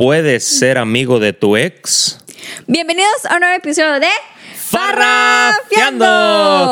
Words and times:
puedes 0.00 0.44
ser 0.44 0.78
amigo 0.78 1.20
de 1.20 1.34
tu 1.34 1.58
ex. 1.58 2.18
Bienvenidos 2.66 3.26
a 3.28 3.34
un 3.34 3.40
nuevo 3.40 3.54
episodio 3.54 4.00
de 4.00 4.08
Farrafiando 4.56 6.06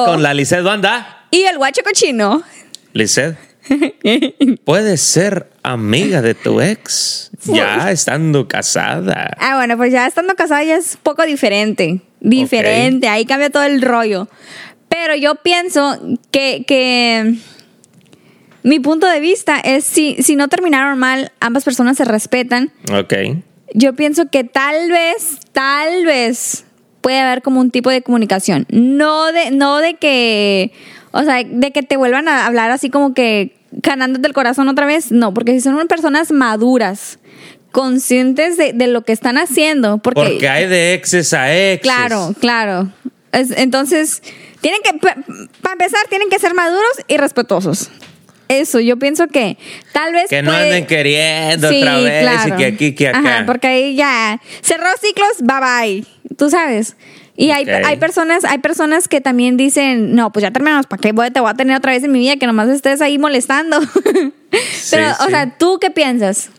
con 0.06 0.22
la 0.22 0.32
Lisset 0.32 0.62
Banda. 0.62 1.26
y 1.30 1.42
el 1.42 1.58
guacho 1.58 1.82
cochino. 1.84 2.42
Lisset, 2.94 3.36
puedes 4.64 5.02
ser 5.02 5.50
amiga 5.62 6.22
de 6.22 6.34
tu 6.34 6.62
ex 6.62 7.30
ya 7.44 7.90
estando 7.90 8.48
casada. 8.48 9.36
Ah, 9.38 9.56
bueno, 9.56 9.76
pues 9.76 9.92
ya 9.92 10.06
estando 10.06 10.34
casada 10.34 10.64
ya 10.64 10.76
es 10.76 10.96
poco 10.96 11.26
diferente. 11.26 12.00
Diferente, 12.20 13.08
ahí 13.08 13.26
cambia 13.26 13.50
todo 13.50 13.64
el 13.64 13.82
rollo. 13.82 14.26
Pero 14.88 15.14
yo 15.16 15.34
pienso 15.34 16.00
que, 16.30 16.64
que 16.66 17.34
mi 18.68 18.80
punto 18.80 19.06
de 19.08 19.20
vista 19.20 19.58
es 19.60 19.84
si, 19.84 20.16
si 20.22 20.36
no 20.36 20.48
terminaron 20.48 20.98
mal, 20.98 21.32
ambas 21.40 21.64
personas 21.64 21.96
se 21.96 22.04
respetan. 22.04 22.70
Ok. 22.92 23.14
Yo 23.74 23.94
pienso 23.94 24.26
que 24.30 24.44
tal 24.44 24.90
vez, 24.90 25.38
tal 25.52 26.04
vez 26.04 26.64
puede 27.00 27.20
haber 27.20 27.42
como 27.42 27.60
un 27.60 27.70
tipo 27.70 27.90
de 27.90 28.02
comunicación. 28.02 28.66
No 28.70 29.32
de, 29.32 29.50
no 29.50 29.78
de 29.78 29.94
que, 29.94 30.72
o 31.12 31.22
sea, 31.22 31.42
de 31.44 31.70
que 31.72 31.82
te 31.82 31.96
vuelvan 31.96 32.28
a 32.28 32.46
hablar 32.46 32.70
así 32.70 32.90
como 32.90 33.14
que 33.14 33.54
ganándote 33.72 34.26
el 34.26 34.34
corazón 34.34 34.68
otra 34.68 34.86
vez. 34.86 35.12
No, 35.12 35.32
porque 35.34 35.52
si 35.52 35.60
son 35.60 35.86
personas 35.88 36.30
maduras, 36.32 37.18
conscientes 37.72 38.56
de, 38.56 38.72
de 38.72 38.86
lo 38.86 39.02
que 39.02 39.12
están 39.12 39.38
haciendo, 39.38 39.98
porque, 39.98 40.20
Porque 40.22 40.48
hay 40.48 40.66
de 40.66 40.94
exes 40.94 41.32
a 41.34 41.54
exes. 41.54 41.80
claro, 41.82 42.34
claro. 42.40 42.88
Es- 43.32 43.50
entonces, 43.56 44.22
tienen 44.60 44.80
que, 44.82 44.94
para 44.98 45.72
empezar, 45.72 46.00
tienen 46.08 46.28
que 46.30 46.38
ser 46.38 46.54
maduros 46.54 46.90
y 47.06 47.16
respetuosos. 47.18 47.90
Eso, 48.48 48.80
yo 48.80 48.98
pienso 48.98 49.28
que 49.28 49.58
tal 49.92 50.12
vez 50.12 50.30
Que 50.30 50.42
no 50.42 50.52
anden 50.52 50.86
queriendo 50.86 51.68
Sí, 51.68 51.82
otra 51.82 51.98
vez 51.98 52.22
claro. 52.22 52.48
y 52.48 52.56
que 52.56 52.64
aquí, 52.64 52.94
que 52.94 53.08
acá. 53.08 53.18
Ajá, 53.18 53.46
porque 53.46 53.66
ahí 53.66 53.96
ya 53.96 54.40
cerró 54.62 54.88
ciclos, 55.00 55.28
bye 55.40 55.60
bye. 55.60 56.06
Tú 56.36 56.50
sabes. 56.50 56.96
Y 57.36 57.52
hay, 57.52 57.68
hay 57.68 57.96
personas, 57.98 58.44
hay 58.44 58.58
personas 58.58 59.06
que 59.06 59.20
también 59.20 59.56
dicen, 59.56 60.16
no, 60.16 60.32
pues 60.32 60.42
ya 60.42 60.50
terminamos, 60.50 60.86
¿para 60.86 61.00
qué 61.00 61.12
voy, 61.12 61.30
te 61.30 61.38
voy 61.38 61.50
a 61.50 61.54
tener 61.54 61.76
otra 61.76 61.92
vez 61.92 62.02
en 62.02 62.10
mi 62.10 62.18
vida 62.18 62.36
que 62.36 62.46
nomás 62.46 62.68
estés 62.68 63.00
ahí 63.00 63.16
molestando? 63.16 63.78
Pero, 64.90 65.10
o 65.20 65.24
sí. 65.24 65.30
sea, 65.30 65.56
¿tú 65.56 65.78
qué 65.80 65.90
piensas? 65.90 66.50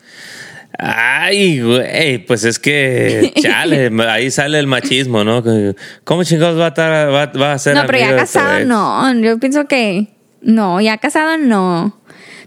Ay, 0.78 1.60
güey, 1.60 2.20
pues 2.26 2.46
es 2.46 2.60
que, 2.60 3.34
chale, 3.42 3.92
ahí 4.08 4.32
sale 4.32 4.58
el 4.58 4.68
machismo, 4.68 5.26
¿no? 5.26 5.44
¿Cómo 6.06 6.24
chingados 6.24 6.58
va 6.58 6.66
a, 6.66 6.70
estar, 6.70 7.14
va, 7.14 7.26
va 7.26 7.52
a 7.52 7.60
ser 7.60 7.76
no, 7.76 7.86
pero 7.86 8.00
ya 8.00 8.16
casado 8.16 8.64
no. 8.64 9.14
Yo 9.20 9.38
pienso 9.38 9.66
que 9.66 10.08
no, 10.42 10.82
ya 10.82 10.98
casado 10.98 11.38
no. 11.38 12.00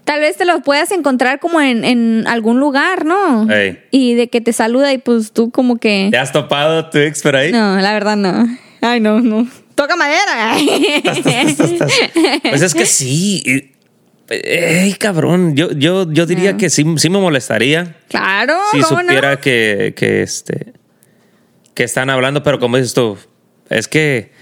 Tal 0.05 0.21
vez 0.21 0.37
te 0.37 0.45
lo 0.45 0.63
puedas 0.63 0.91
encontrar 0.91 1.39
como 1.39 1.61
en, 1.61 1.85
en 1.85 2.27
algún 2.27 2.59
lugar, 2.59 3.05
¿no? 3.05 3.49
Ey. 3.51 3.79
Y 3.93 4.15
de 4.15 4.29
que 4.29 4.41
te 4.41 4.53
saluda 4.53 4.93
y 4.93 4.99
pues 4.99 5.33
tú 5.33 5.51
como 5.51 5.77
que... 5.77 6.09
¿Te 6.11 6.19
has 6.19 6.33
topado 6.33 6.91
tu 6.91 6.99
ex 6.99 7.23
por 7.23 7.37
ahí? 7.37 7.53
No, 7.53 7.77
la 7.77 7.93
verdad 7.93 8.17
no. 8.17 8.49
Ay, 8.81 8.99
no, 8.99 9.21
no. 9.21 9.47
Toca 9.77 9.95
madera. 9.95 10.57
Pues 12.43 12.63
es 12.63 12.75
que 12.75 12.85
sí. 12.85 13.71
Ey, 14.29 14.95
cabrón, 14.95 15.55
yo, 15.55 15.71
yo, 15.73 16.11
yo 16.11 16.27
diría 16.27 16.57
que 16.57 16.69
sí, 16.71 16.85
sí 16.97 17.11
me 17.11 17.19
molestaría 17.19 17.97
claro, 18.09 18.55
si 18.73 18.81
¿cómo 18.81 19.01
supiera 19.01 19.33
no? 19.33 19.41
que, 19.41 19.93
que, 19.95 20.23
este, 20.23 20.73
que 21.75 21.85
están 21.85 22.09
hablando, 22.09 22.43
pero 22.43 22.59
como 22.59 22.77
dices 22.77 22.95
tú, 22.95 23.19
es 23.69 23.89
que... 23.89 24.33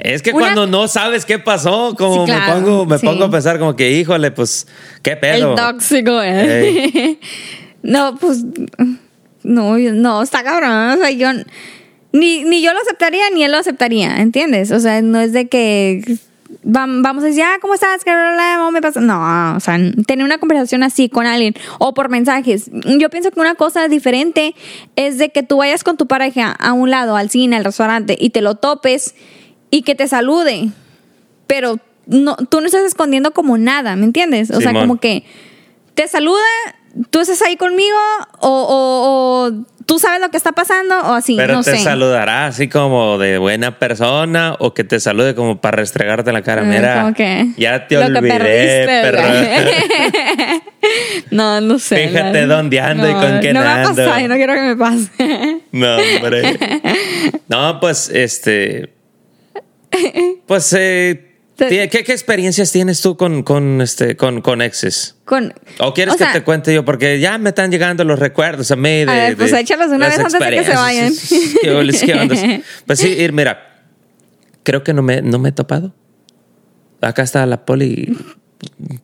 Es 0.00 0.22
que 0.22 0.30
Una- 0.30 0.40
cuando 0.40 0.66
no 0.66 0.88
sabes 0.88 1.24
qué 1.24 1.38
pasó, 1.38 1.94
como 1.96 2.26
Sí, 2.26 2.32
claro, 2.32 2.54
me 2.56 2.60
pongo, 2.66 2.86
me 2.86 2.98
sí. 2.98 3.06
pongo 3.06 3.24
a 3.24 3.30
pensar 3.30 3.58
como 3.58 3.74
que, 3.76 3.90
híjole, 3.92 4.30
pues, 4.30 4.66
qué 5.02 5.16
pedo. 5.16 5.50
El 5.50 5.56
tóxico, 5.56 6.20
¿eh? 6.22 7.18
no, 7.82 8.16
pues. 8.16 8.44
No, 9.42 9.78
no, 9.78 10.22
está 10.22 10.42
cabrón. 10.42 10.70
O 10.92 10.96
sea, 10.98 11.10
yo. 11.10 11.28
Ni, 12.12 12.44
ni 12.44 12.62
yo 12.62 12.72
lo 12.72 12.80
aceptaría, 12.80 13.28
ni 13.34 13.44
él 13.44 13.52
lo 13.52 13.58
aceptaría, 13.58 14.16
¿entiendes? 14.18 14.70
O 14.72 14.80
sea, 14.80 15.02
no 15.02 15.20
es 15.20 15.32
de 15.32 15.48
que. 15.48 16.02
vam- 16.64 17.02
Vamos 17.02 17.22
a 17.24 17.26
decir, 17.26 17.42
ah, 17.44 17.58
¿cómo 17.60 17.74
estás? 17.74 18.02
¿Qué 18.04 18.10
me 18.72 18.80
pasa? 18.80 19.00
No, 19.00 19.56
o 19.56 19.60
sea, 19.60 19.78
tener 20.06 20.24
una 20.24 20.38
conversación 20.38 20.82
así 20.82 21.08
con 21.08 21.26
alguien 21.26 21.54
o 21.78 21.92
por 21.94 22.08
mensajes. 22.08 22.70
Yo 22.98 23.10
pienso 23.10 23.30
que 23.32 23.40
una 23.40 23.54
cosa 23.54 23.88
diferente 23.88 24.54
es 24.96 25.18
de 25.18 25.28
que 25.30 25.42
tú 25.42 25.58
vayas 25.58 25.84
con 25.84 25.96
tu 25.96 26.06
pareja 26.06 26.52
a 26.52 26.72
un 26.72 26.90
lado, 26.90 27.16
al 27.16 27.28
cine, 27.30 27.56
al 27.56 27.64
restaurante, 27.64 28.16
y 28.18 28.30
te 28.30 28.40
lo 28.40 28.54
topes 28.54 29.14
y 29.70 29.82
que 29.82 29.94
te 29.94 30.08
salude 30.08 30.68
pero 31.46 31.78
no, 32.06 32.36
tú 32.36 32.60
no 32.60 32.66
estás 32.66 32.82
escondiendo 32.84 33.32
como 33.32 33.56
nada, 33.58 33.94
¿me 33.96 34.04
entiendes? 34.04 34.50
O 34.50 34.60
sea, 34.60 34.72
como 34.72 34.98
que 34.98 35.24
te 35.94 36.06
saluda, 36.08 36.42
tú 37.10 37.20
estás 37.20 37.40
ahí 37.42 37.56
conmigo 37.56 37.96
o, 38.40 38.48
o- 38.48 39.46
o 39.48 39.52
tú 39.86 39.98
sabes 40.00 40.20
lo 40.20 40.28
que 40.30 40.36
está 40.36 40.50
pasando 40.52 40.96
o 40.98 41.12
así, 41.14 41.36
Pero 41.36 41.54
no 41.54 41.62
te 41.62 41.76
sé. 41.76 41.78
saludará 41.84 42.46
así 42.46 42.68
como 42.68 43.18
de 43.18 43.38
buena 43.38 43.78
persona 43.78 44.56
o 44.58 44.74
que 44.74 44.82
te 44.84 44.98
salude 44.98 45.34
como 45.36 45.60
para 45.60 45.76
restregarte 45.76 46.32
la 46.32 46.42
cara. 46.42 46.62
Mira, 46.62 47.12
que 47.16 47.46
ya 47.56 47.86
te 47.86 47.94
lo 47.96 48.06
que 48.12 48.18
olvidé, 48.18 48.82
perdiste, 48.86 50.62
no, 51.30 51.60
no 51.60 51.78
sé. 51.78 52.08
Fíjate 52.08 52.46
la- 52.46 52.56
dónde 52.56 52.80
ando 52.80 53.08
y 53.08 53.12
con 53.12 53.38
quién 53.40 53.54
No 53.54 53.60
me 53.62 54.28
no 54.28 54.34
quiero 54.34 54.54
que 54.54 54.60
me 54.62 54.76
pase. 54.76 55.60
No, 55.72 55.96
hombre. 55.96 56.58
No, 57.48 57.78
pues, 57.80 58.08
este. 58.12 58.95
Pues, 60.46 60.72
eh, 60.78 61.38
¿qué, 61.56 61.88
qué 61.88 62.12
experiencias 62.12 62.70
tienes 62.70 63.00
tú 63.00 63.16
con, 63.16 63.42
con, 63.42 63.80
este, 63.80 64.16
con, 64.16 64.40
con 64.40 64.62
exes? 64.62 65.16
Con, 65.24 65.52
¿O 65.78 65.92
quieres 65.92 66.14
o 66.14 66.16
que 66.16 66.24
sea, 66.24 66.32
te 66.32 66.44
cuente 66.44 66.72
yo? 66.72 66.84
Porque 66.84 67.18
ya 67.18 67.38
me 67.38 67.48
están 67.48 67.70
llegando 67.70 68.04
los 68.04 68.18
recuerdos 68.18 68.70
a 68.70 68.76
mí 68.76 69.00
de. 69.00 69.06
ver, 69.06 69.36
pues 69.36 69.50
de 69.50 69.60
échalos 69.60 69.90
una 69.90 70.08
vez 70.08 70.18
antes 70.18 70.32
de 70.32 70.50
que 70.50 70.64
se 70.64 70.72
experiencias. 70.72 71.28
¿Qué 71.62 72.06
qué 72.06 72.14
ondas? 72.14 72.40
Pues 72.86 72.98
sí, 72.98 73.08
ir, 73.08 73.32
mira. 73.32 73.84
Creo 74.62 74.82
que 74.82 74.92
no 74.92 75.02
me, 75.02 75.22
no 75.22 75.38
me 75.38 75.50
he 75.50 75.52
topado. 75.52 75.94
Acá 77.00 77.22
está 77.22 77.46
la 77.46 77.64
poli. 77.64 78.16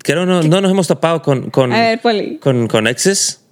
Creo 0.03 0.26
no, 0.26 0.42
no 0.42 0.60
nos 0.60 0.71
hemos 0.71 0.88
topado 0.88 1.22
con, 1.22 1.50
con, 1.50 1.72
A 1.72 1.81
ver, 1.81 2.38
con, 2.41 2.69
con 2.69 2.87
exes 2.87 3.44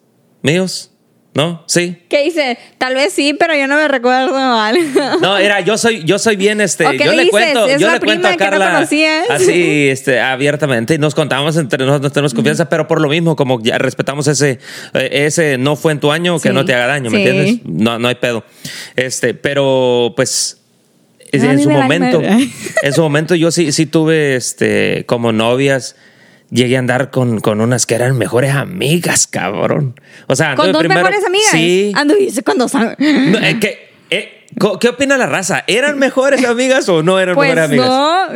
míos. 0.42 0.90
¿No? 1.32 1.62
Sí. 1.68 1.96
¿Qué 2.08 2.24
dice? 2.24 2.58
Tal 2.76 2.96
vez 2.96 3.12
sí, 3.12 3.34
pero 3.34 3.54
yo 3.54 3.68
no 3.68 3.76
me 3.76 3.86
recuerdo 3.86 4.32
mal. 4.32 4.76
No, 5.20 5.38
era, 5.38 5.60
yo 5.60 5.78
soy, 5.78 6.02
yo 6.04 6.18
soy 6.18 6.34
bien, 6.34 6.60
este, 6.60 6.84
¿O 6.84 6.91
qué 6.91 6.98
yo 7.04 7.12
le 7.12 7.18
dices? 7.18 7.30
cuento, 7.30 7.66
¿Es 7.68 7.80
yo 7.80 7.86
la 7.86 7.94
le 7.94 8.00
cuento 8.00 8.22
prima 8.22 8.28
a 8.30 8.36
que 8.36 8.44
no 8.44 8.50
Carla 8.50 8.72
conocías? 8.72 9.30
así, 9.30 9.88
este, 9.90 10.19
abiertamente 10.20 10.94
y 10.94 10.98
nos 10.98 11.14
contamos 11.14 11.56
entre 11.56 11.78
nosotros, 11.86 12.02
no 12.02 12.10
tenemos 12.12 12.34
confianza, 12.34 12.69
pero 12.69 12.88
por 12.88 13.00
lo 13.00 13.08
mismo, 13.08 13.36
como 13.36 13.62
ya 13.62 13.78
respetamos 13.78 14.26
ese, 14.26 14.58
eh, 14.94 15.08
ese 15.26 15.56
no 15.56 15.76
fue 15.76 15.92
en 15.92 16.00
tu 16.00 16.10
año, 16.10 16.40
que 16.40 16.48
Sí, 16.48 16.54
no 16.54 16.64
te 16.64 16.74
haga 16.74 16.88
daño, 16.88 17.10
¿me 17.12 17.22
sí. 17.22 17.28
entiendes? 17.28 17.60
No, 17.64 17.98
no 18.00 18.08
hay 18.08 18.16
pedo. 18.16 18.44
Este, 18.96 19.32
pero 19.32 20.12
pues 20.16 20.58
es- 21.30 21.42
No, 21.44 21.48
a 21.48 21.52
en 21.52 21.56
mí 21.58 21.62
su 21.62 21.69
me 21.69 21.76
vale 21.76 21.84
momento, 21.84 22.20
madre. 22.22 22.48
en 22.82 22.92
su 22.92 23.02
momento 23.02 23.34
yo 23.36 23.52
sí, 23.52 23.70
sí 23.70 23.86
tuve, 23.86 24.34
este, 24.34 25.04
como 25.06 25.30
novias. 25.32 25.94
Llegué 26.50 26.77
a 26.77 26.78
andar 26.81 27.11
con, 27.11 27.41
con 27.41 27.61
unas 27.61 27.87
que 27.87 27.94
eran 27.94 28.19
mejores 28.19 28.53
amigas, 28.55 29.27
cabrón. 29.28 29.94
O 30.27 30.34
sea, 30.34 30.56
¿Con 30.56 30.72
dos 30.72 30.81
primero- 30.81 31.00
mejores 31.03 31.25
amigas? 31.25 31.50
Sí. 31.53 31.93
Anduviste 31.94 32.43
con 32.43 32.59
dos 32.59 32.75
No, 32.75 32.91
eh, 32.91 33.59
¿qué, 33.61 33.91
eh, 34.11 34.47
co- 34.59 34.78
¿Qué 34.81 34.88
opina 34.88 35.16
la 35.16 35.27
raza? 35.27 35.62
¿Eran 35.69 35.99
mejores 36.00 36.44
amigas 36.44 36.88
o 36.88 37.05
no 37.05 37.21
eran 37.21 37.37
Pues 37.37 37.55
mejores 37.55 37.65
amigas? 37.71 37.88
no. 37.88 38.28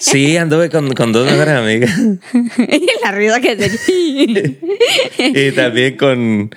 Sí, 0.00 0.36
anduve 0.38 0.70
con, 0.70 0.94
con 0.94 1.12
dos 1.12 1.30
mejores 1.30 1.54
amigas. 1.54 1.90
y 2.58 2.86
la 3.04 3.12
risa 3.12 3.40
que 3.42 3.68
se... 3.68 4.58
Y 5.18 5.52
también 5.52 5.96
con. 5.98 6.50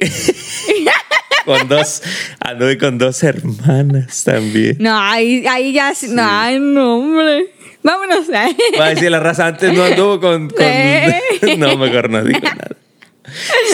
con 1.44 1.68
dos. 1.68 2.02
Anduve 2.40 2.78
con 2.78 2.98
dos 2.98 3.22
hermanas 3.22 4.24
también. 4.24 4.76
No, 4.80 4.98
ahí, 4.98 5.46
ahí 5.46 5.72
ya... 5.72 5.94
sí- 5.94 6.08
No, 6.10 6.22
ay, 6.26 6.58
no, 6.58 6.96
hombre. 6.98 7.46
Vámonos. 7.82 8.26
Va 8.80 8.86
a 8.86 8.90
decir 8.90 9.10
la 9.10 9.20
raza, 9.20 9.46
antes 9.46 9.72
no 9.72 9.84
anduvo 9.84 10.20
con. 10.20 10.50
con- 10.50 11.58
no, 11.58 11.76
mejor 11.76 12.10
no 12.10 12.22
digo 12.24 12.40
nada. 12.40 12.76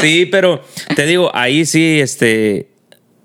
Sí, 0.00 0.26
pero 0.26 0.62
te 0.94 1.06
digo, 1.06 1.30
ahí 1.34 1.64
sí, 1.66 2.00
este. 2.00 2.68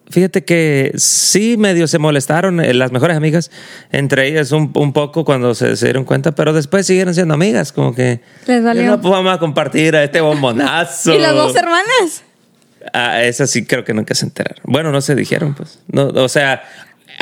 Fíjate 0.09 0.43
que 0.43 0.91
sí 0.97 1.55
medio 1.55 1.87
se 1.87 1.97
molestaron 1.97 2.59
eh, 2.59 2.73
las 2.73 2.91
mejores 2.91 3.15
amigas, 3.15 3.49
entre 3.93 4.27
ellas 4.27 4.51
un, 4.51 4.69
un 4.75 4.91
poco 4.91 5.23
cuando 5.23 5.55
se, 5.55 5.77
se 5.77 5.85
dieron 5.85 6.03
cuenta, 6.03 6.33
pero 6.33 6.51
después 6.51 6.85
siguieron 6.85 7.13
siendo 7.13 7.33
amigas, 7.33 7.71
como 7.71 7.95
que 7.95 8.19
Les 8.45 8.61
valió. 8.61 8.83
no 8.87 8.99
pues, 8.99 9.09
vamos 9.09 9.33
a 9.33 9.37
compartir 9.39 9.95
a 9.95 10.03
este 10.03 10.19
bombonazo. 10.19 11.13
¿Y 11.15 11.17
las 11.17 11.33
dos 11.33 11.55
hermanas? 11.55 12.23
Ah, 12.91 13.23
esas 13.23 13.49
sí 13.51 13.63
creo 13.65 13.85
que 13.85 13.93
nunca 13.93 14.13
se 14.13 14.25
enteraron. 14.25 14.61
Bueno, 14.65 14.91
no 14.91 14.99
se 14.99 15.15
dijeron, 15.15 15.53
pues. 15.55 15.79
No, 15.87 16.07
o 16.07 16.27
sea, 16.27 16.61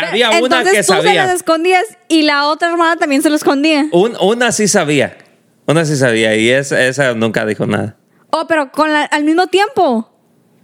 había 0.07 0.30
una 0.30 0.38
Entonces 0.40 0.72
que 0.72 0.78
tú 0.84 0.94
se 0.94 1.01
sabía. 1.04 1.25
las 1.25 1.36
escondías 1.36 1.84
y 2.07 2.22
la 2.24 2.48
otra 2.48 2.69
hermana 2.72 2.96
también 2.98 3.22
se 3.22 3.30
lo 3.30 3.36
escondía. 3.36 3.86
Un- 3.92 4.16
una 4.22 4.51
sí 4.51 4.68
sabía. 4.68 5.18
Una 5.66 5.86
sí 5.86 5.96
sabía 5.96 6.36
y 6.36 6.50
esa, 6.50 6.81
esa 6.86 7.13
nunca 7.13 7.46
dijo 7.46 7.66
nada. 7.66 7.96
Oh, 8.31 8.46
pero 8.48 8.72
con 8.72 8.92
la- 8.92 9.04
al 9.06 9.24
mismo 9.24 9.48
tiempo. 9.48 10.12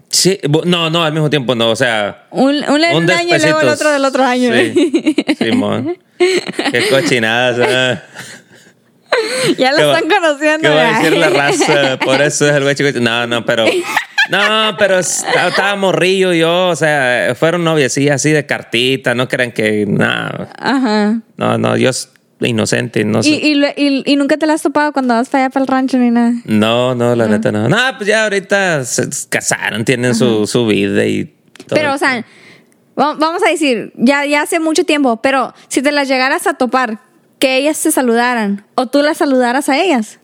Sí, 0.10 0.40
no, 0.66 0.90
no, 0.90 1.04
al 1.04 1.12
mismo 1.14 1.30
tiempo 1.30 1.56
no, 1.56 1.70
o 1.72 1.76
sea. 1.76 2.28
Un, 2.32 2.56
un, 2.70 2.82
un 2.96 3.12
año 3.12 3.36
y 3.36 3.40
luego 3.40 3.60
el 3.62 3.70
otro 3.70 3.92
del 3.92 4.06
otro 4.06 4.24
año. 4.24 4.52
Sí, 4.54 5.16
Simón. 5.38 5.98
Qué 6.18 6.88
cochinadas. 6.90 7.58
ah. 7.68 8.02
ya 9.58 9.72
¿Qué 9.72 9.82
lo 9.82 9.94
están 9.96 10.10
conociendo. 10.10 10.70
¿Qué 10.70 10.76
va 10.76 10.96
a 10.96 11.00
decir 11.00 11.18
la 11.18 11.30
raza? 11.30 11.98
Por 12.00 12.22
eso 12.22 12.48
es 12.48 12.56
el 12.56 12.64
güey 12.64 12.76
chico. 12.76 12.98
No, 13.00 13.28
no, 13.28 13.46
pero. 13.46 13.66
No, 14.30 14.76
pero 14.78 15.00
es- 15.00 15.24
estaba 15.48 15.76
morrillo 15.76 16.34
yo, 16.34 16.70
o 16.70 16.76
sea, 16.76 17.34
fueron 17.36 17.64
noviecillas 17.64 18.16
así 18.16 18.32
de 18.32 18.46
cartita, 18.46 19.14
no 19.16 19.28
crean 19.28 19.52
que 19.52 19.86
nada. 19.88 20.50
Ajá. 20.58 21.20
No, 21.38 21.58
no, 21.58 21.78
yo 21.78 21.92
inocente, 22.42 23.06
no 23.06 23.24
sé. 23.24 23.30
Y, 23.30 24.16
nunca 24.18 24.38
te 24.38 24.46
la 24.46 24.54
has 24.54 24.62
topado 24.62 24.92
cuando 24.94 25.14
vas 25.14 25.30
para 25.30 25.46
allá 25.46 25.50
para 25.52 25.64
el 25.64 25.68
rancho 25.68 25.98
ni 25.98 26.12
nada. 26.12 26.34
No, 26.46 26.94
no, 26.96 27.16
la 27.16 27.28
neta 27.28 27.52
no. 27.52 27.68
No, 27.70 27.78
pues 27.98 28.08
ya 28.08 28.24
ahorita 28.24 28.84
se 28.86 29.08
casaron, 29.30 29.86
tienen 29.86 30.16
su, 30.16 30.46
su 30.48 30.66
vida 30.68 31.06
y 31.06 31.26
todo. 31.68 31.76
Pero, 31.76 31.94
o 31.94 31.98
sea, 31.98 32.26
va- 33.00 33.16
vamos 33.16 33.42
a 33.46 33.50
decir, 33.50 33.94
ya, 33.96 34.26
ya 34.26 34.42
hace 34.42 34.60
mucho 34.60 34.84
tiempo, 34.84 35.22
pero 35.22 35.54
si 35.70 35.82
te 35.82 35.92
las 35.92 36.08
llegaras 36.08 36.46
a 36.48 36.54
topar, 36.56 37.00
que 37.40 37.58
ellas 37.58 37.82
te 37.82 37.92
saludaran 37.92 38.66
o 38.76 38.88
tú 38.88 39.02
las 39.02 39.18
saludaras 39.18 39.70
a 39.70 39.78
ellas. 39.82 40.20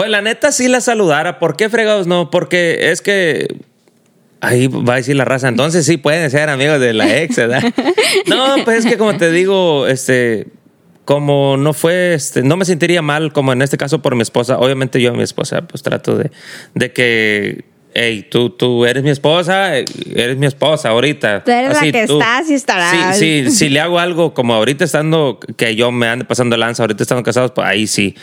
Pues 0.00 0.08
la 0.08 0.22
neta 0.22 0.50
sí 0.50 0.66
la 0.66 0.80
saludara. 0.80 1.38
¿Por 1.38 1.56
qué 1.56 1.68
fregados 1.68 2.06
no? 2.06 2.30
Porque 2.30 2.90
es 2.90 3.02
que. 3.02 3.54
Ahí 4.40 4.66
va 4.66 4.94
a 4.94 4.96
decir 4.96 5.14
la 5.14 5.26
raza. 5.26 5.48
Entonces 5.48 5.84
sí 5.84 5.98
pueden 5.98 6.30
ser 6.30 6.48
amigos 6.48 6.80
de 6.80 6.94
la 6.94 7.18
ex, 7.18 7.36
¿verdad? 7.36 7.62
No, 8.26 8.64
pues 8.64 8.78
es 8.78 8.90
que 8.90 8.96
como 8.96 9.18
te 9.18 9.30
digo, 9.30 9.86
este. 9.86 10.46
Como 11.04 11.58
no 11.58 11.74
fue, 11.74 12.14
este, 12.14 12.42
no 12.42 12.56
me 12.56 12.64
sentiría 12.64 13.02
mal, 13.02 13.34
como 13.34 13.52
en 13.52 13.60
este 13.60 13.76
caso 13.76 14.00
por 14.00 14.14
mi 14.14 14.22
esposa. 14.22 14.58
Obviamente 14.58 15.02
yo 15.02 15.10
a 15.10 15.12
mi 15.12 15.22
esposa, 15.22 15.68
pues 15.68 15.82
trato 15.82 16.16
de, 16.16 16.30
de 16.74 16.92
que, 16.94 17.66
hey, 17.94 18.26
tú, 18.30 18.50
tú 18.50 18.84
eres 18.86 19.02
mi 19.02 19.10
esposa, 19.10 19.78
eh, 19.78 19.84
eres 20.14 20.36
mi 20.36 20.46
esposa 20.46 20.90
ahorita. 20.90 21.44
Tú 21.44 21.50
eres 21.50 21.74
la 21.74 21.92
que 21.92 22.02
estás 22.02 22.48
y 22.50 22.54
estarás. 22.54 23.16
Sí, 23.18 23.44
sí, 23.44 23.50
si 23.50 23.68
le 23.68 23.80
hago 23.80 23.98
algo 23.98 24.34
como 24.34 24.54
ahorita 24.54 24.84
estando, 24.84 25.38
que 25.56 25.74
yo 25.76 25.90
me 25.92 26.08
ande 26.08 26.24
pasando 26.24 26.56
lanza, 26.56 26.82
ahorita 26.82 27.02
estando 27.02 27.22
casados, 27.22 27.52
pues 27.52 27.66
ahí 27.66 27.86
sí, 27.86 28.14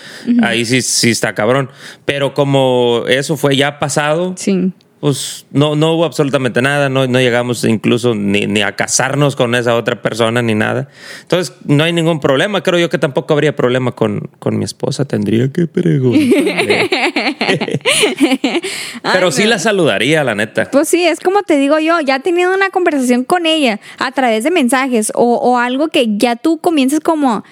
ahí 0.41 0.65
sí, 0.65 0.81
sí 0.81 1.09
está 1.11 1.33
cabrón. 1.33 1.69
Pero 2.05 2.33
como 2.33 3.03
eso 3.07 3.37
fue 3.37 3.55
ya 3.55 3.79
pasado, 3.79 4.33
Sí. 4.37 4.71
Pues 4.99 5.45
no, 5.51 5.75
no 5.75 5.93
hubo 5.93 6.05
absolutamente 6.05 6.61
nada, 6.61 6.89
no, 6.89 7.05
no 7.05 7.19
llegamos 7.19 7.63
incluso 7.63 8.15
ni, 8.15 8.47
ni 8.47 8.61
a 8.63 8.75
casarnos 8.75 9.35
con 9.35 9.53
esa 9.53 9.75
otra 9.75 10.01
persona 10.01 10.41
ni 10.41 10.55
nada. 10.55 10.89
Entonces 11.21 11.53
no 11.65 11.83
hay 11.83 11.93
ningún 11.93 12.19
problema, 12.19 12.63
creo 12.63 12.79
yo 12.79 12.89
que 12.89 12.97
tampoco 12.97 13.33
habría 13.33 13.55
problema 13.55 13.91
con, 13.91 14.29
con 14.39 14.57
mi 14.57 14.65
esposa, 14.65 15.05
tendría 15.05 15.51
que 15.51 15.67
preguntarle. 15.67 16.89
Pero 19.03 19.31
sí 19.31 19.45
la 19.45 19.59
saludaría, 19.59 20.23
la 20.23 20.35
neta. 20.35 20.69
Pues 20.71 20.89
sí, 20.89 21.03
es 21.05 21.19
como 21.19 21.43
te 21.43 21.57
digo 21.57 21.77
yo, 21.79 21.99
ya 22.01 22.19
teniendo 22.19 22.55
una 22.55 22.69
conversación 22.69 23.23
con 23.23 23.45
ella 23.45 23.79
a 23.99 24.11
través 24.11 24.43
de 24.43 24.51
mensajes 24.51 25.11
o, 25.15 25.35
o 25.35 25.57
algo 25.57 25.89
que 25.89 26.17
ya 26.17 26.35
tú 26.35 26.57
comiences 26.57 26.99
como, 27.01 27.43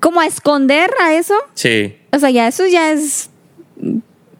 como 0.00 0.20
a 0.20 0.26
esconder 0.26 0.90
a 1.00 1.14
eso, 1.14 1.34
Sí. 1.54 1.94
o 2.12 2.18
sea, 2.18 2.30
ya 2.30 2.48
eso 2.48 2.66
ya 2.66 2.90
es 2.92 3.30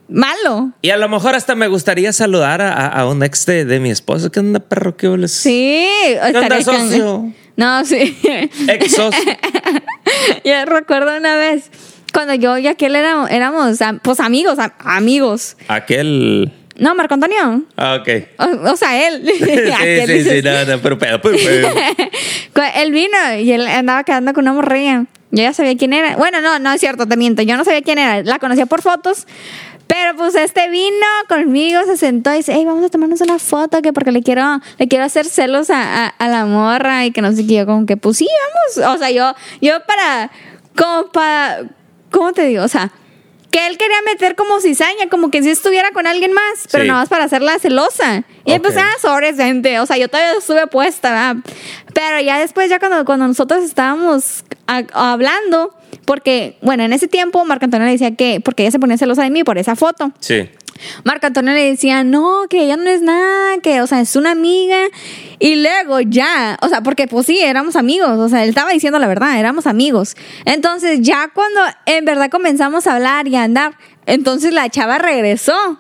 malo. 0.09 0.73
Y 0.83 0.91
a 0.91 0.97
lo 0.97 1.09
mejor 1.09 1.35
hasta 1.35 1.55
me 1.55 1.69
gustaría 1.69 2.13
saludar 2.13 2.61
a, 2.63 3.07
un 3.07 3.23
ex 3.23 3.47
de, 3.47 3.65
de 3.65 3.81
mi 3.81 3.91
esposa. 3.91 4.31
¿Qué 4.31 4.41
onda, 4.41 4.61
perro? 4.61 4.97
¿Qué 4.97 5.09
bolas? 5.09 5.31
Sí. 5.31 5.87
onda, 6.23 6.49
can- 6.49 6.63
socio? 6.65 7.33
No, 7.57 7.85
sí. 7.85 8.17
Exos. 8.69 9.15
Yo 10.45 10.65
recuerdo 10.65 11.17
una 11.17 11.37
vez 11.37 11.71
cuando 12.13 12.35
yo 12.35 12.57
y 12.57 12.67
aquel 12.67 12.97
éramos, 12.97 13.31
éramos 13.31 13.83
am- 13.83 13.99
pues 14.01 14.21
amigos, 14.21 14.59
am- 14.59 14.73
amigos. 14.81 15.57
Aquel. 15.69 16.53
No, 16.77 16.95
Marco 16.95 17.15
Antonio. 17.15 17.65
Ah, 17.77 17.99
ok. 18.01 18.09
O, 18.39 18.71
o 18.73 18.77
sea, 18.77 19.09
él. 19.09 19.25
sí, 19.39 20.07
sí, 20.07 20.25
sí, 20.25 20.43
no, 20.43 20.65
no, 20.65 20.79
pero 20.81 20.97
pedo, 20.99 21.21
pero 21.21 21.37
pedo. 21.37 21.69
Él 22.77 22.93
vino 22.93 23.17
y 23.41 23.51
él 23.53 23.67
andaba 23.67 24.05
quedando 24.05 24.33
con 24.33 24.45
una 24.45 24.53
morrilla. 24.55 25.07
Yo 25.31 25.43
ya 25.43 25.53
sabía 25.53 25.77
quién 25.77 25.93
era. 25.93 26.17
Bueno, 26.17 26.41
no, 26.41 26.59
no 26.59 26.73
es 26.73 26.81
cierto, 26.81 27.07
te 27.07 27.17
miento. 27.17 27.43
Yo 27.43 27.57
no 27.57 27.65
sabía 27.65 27.83
quién 27.83 27.99
era. 27.99 28.23
La 28.23 28.39
conocía 28.39 28.65
por 28.67 28.81
fotos. 28.81 29.27
Pero 29.89 30.15
pues 30.17 30.35
este 30.35 30.69
vino 30.69 31.07
conmigo, 31.29 31.81
se 31.87 31.97
sentó 31.97 32.31
y 32.33 32.37
dice, 32.39 32.53
hey, 32.55 32.65
vamos 32.65 32.85
a 32.85 32.89
tomarnos 32.91 33.21
una 33.23 33.39
foto, 33.39 33.81
que 33.83 33.93
porque 33.93 34.13
le 34.13 34.23
quiero, 34.23 34.61
le 34.79 34.87
quiero 34.87 35.05
hacer 35.05 35.25
celos 35.27 35.71
a, 35.71 36.05
a- 36.05 36.09
a 36.09 36.29
la 36.29 36.45
morra 36.45 37.05
y 37.07 37.11
que 37.11 37.23
no 37.23 37.33
sé 37.33 37.47
qué. 37.47 37.55
Yo 37.55 37.67
como 37.67 37.87
que, 37.87 37.97
pues 37.97 38.19
sí, 38.19 38.29
vamos. 38.77 38.95
O 38.95 38.99
sea, 38.99 39.11
yo, 39.11 39.35
yo 39.63 39.79
para, 39.87 40.31
como 40.77 41.11
para, 41.11 41.63
¿cómo 42.11 42.33
te 42.35 42.45
digo? 42.47 42.63
O 42.65 42.69
sea, 42.69 42.93
que 43.51 43.67
él 43.67 43.79
quería 43.79 43.97
meter 44.05 44.37
como 44.37 44.61
cizaña, 44.61 45.09
como 45.11 45.31
que 45.31 45.43
si 45.43 45.49
estuviera 45.49 45.91
con 45.93 46.07
alguien 46.07 46.35
más, 46.35 46.69
pero 46.71 46.85
Sí. 46.85 46.89
nada 46.89 47.01
más 47.01 47.09
para 47.09 47.25
hacerla 47.25 47.59
celosa. 47.59 48.25
Y 48.45 48.53
Ok. 48.57 48.63
pues, 48.63 48.77
ah, 48.77 48.91
sobres, 49.01 49.37
gente. 49.37 49.81
O 49.81 49.87
sea, 49.87 49.97
yo 49.97 50.09
todavía 50.09 50.33
estuve 50.39 50.67
puesta, 50.67 51.11
¿verdad? 51.11 51.37
Pero 51.95 52.21
ya 52.21 52.39
después, 52.39 52.69
ya 52.69 52.79
cuando, 52.79 53.07
cuando 53.07 53.27
nosotros 53.27 53.65
estábamos 53.65 54.45
a- 54.67 54.83
hablando, 54.93 55.75
porque, 56.05 56.57
bueno, 56.63 56.85
en 56.85 56.93
ese 56.93 57.09
tiempo 57.09 57.45
Marco 57.45 57.65
Antonio 57.65 57.87
le 57.87 57.93
decía 57.93 58.15
que, 58.15 58.41
porque 58.45 58.63
ella 58.63 58.73
se 58.73 58.79
ponía 58.79 58.99
celosa 58.99 59.23
de 59.23 59.31
mí 59.31 59.45
por 59.45 59.59
esa 59.59 59.77
foto. 59.77 60.13
Sí. 60.21 60.49
Marco 61.05 61.27
Antonio 61.27 61.53
le 61.53 61.65
decía, 61.65 62.05
no, 62.05 62.43
que 62.49 62.63
ella 62.65 62.77
no 62.77 62.89
es 62.89 63.03
nada, 63.03 63.59
que, 63.63 63.81
o 63.81 63.87
sea, 63.87 64.01
es 64.01 64.17
una 64.17 64.31
amiga. 64.31 64.79
Y 65.39 65.57
luego 65.57 66.01
ya, 66.01 66.59
o 66.63 66.69
sea, 66.69 66.83
porque 66.83 67.07
pues 67.07 67.27
sí, 67.27 67.41
éramos 67.41 67.77
amigos, 67.77 68.11
o 68.19 68.29
sea, 68.29 68.43
él 68.43 68.51
estaba 68.51 68.71
diciendo 68.71 68.99
la 68.99 69.07
verdad, 69.07 69.39
éramos 69.39 69.67
amigos. 69.67 70.17
Entonces, 70.45 71.01
ya 71.01 71.31
cuando 71.33 71.61
en 71.87 72.05
verdad 72.05 72.31
comenzamos 72.31 72.87
a 72.87 72.97
hablar 72.97 73.29
y 73.29 73.37
a 73.37 73.43
andar, 73.43 73.77
entonces 74.07 74.53
la 74.53 74.69
chava 74.69 74.99
regresó. 74.99 75.79